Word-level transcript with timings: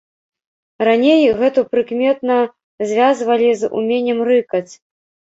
Раней 0.87 1.25
гэту 1.41 1.59
прыкмета 1.73 2.37
звязвалі 2.91 3.51
з 3.61 3.69
уменнем 3.81 4.19
рыкаць. 4.31 4.73